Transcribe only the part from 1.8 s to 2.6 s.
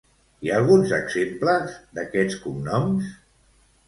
d'aquests